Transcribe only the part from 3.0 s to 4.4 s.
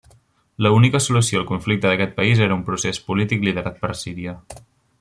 polític liderat per Síria.